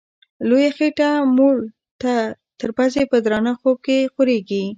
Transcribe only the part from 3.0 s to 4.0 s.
په درانه خوب کي